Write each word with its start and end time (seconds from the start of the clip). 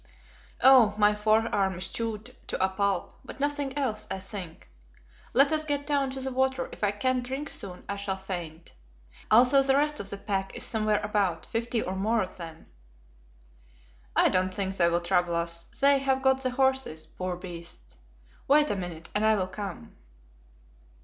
"Oh, 0.63 0.95
my 0.97 1.13
forearm 1.13 1.77
is 1.77 1.87
chewed 1.87 2.35
to 2.47 2.59
a 2.63 2.69
pulp, 2.69 3.19
but 3.23 3.39
nothing 3.39 3.77
else, 3.77 4.07
I 4.09 4.17
think. 4.17 4.67
Let 5.31 5.51
us 5.51 5.63
get 5.63 5.85
down 5.85 6.09
to 6.09 6.19
the 6.21 6.31
water; 6.31 6.69
if 6.71 6.83
I 6.83 6.89
can't 6.89 7.23
drink 7.23 7.49
soon 7.49 7.83
I 7.87 7.97
shall 7.97 8.17
faint. 8.17 8.73
Also 9.29 9.61
the 9.61 9.75
rest 9.77 9.99
of 9.99 10.09
the 10.09 10.17
pack 10.17 10.55
is 10.55 10.63
somewhere 10.63 11.01
about, 11.03 11.45
fifty 11.45 11.83
or 11.83 11.95
more 11.95 12.23
of 12.23 12.37
them." 12.37 12.65
"I 14.15 14.29
don't 14.29 14.51
think 14.51 14.75
they 14.75 14.89
will 14.89 15.01
trouble 15.01 15.35
us, 15.35 15.65
they 15.79 15.99
have 15.99 16.23
got 16.23 16.41
the 16.41 16.49
horses, 16.49 17.05
poor 17.05 17.35
beasts. 17.35 17.97
Wait 18.47 18.71
a 18.71 18.75
minute 18.75 19.09
and 19.13 19.23
I 19.23 19.35
will 19.35 19.45
come." 19.47 19.95